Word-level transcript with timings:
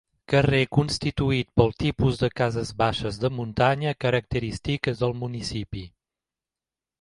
Carrer 0.31 0.61
constituït 0.75 1.49
pel 1.61 1.69
tipus 1.83 2.17
de 2.21 2.29
cases 2.41 2.71
baixes 2.79 3.19
de 3.25 3.31
muntanya, 3.35 3.93
característiques 4.07 5.05
del 5.05 5.15
municipi. 5.21 5.85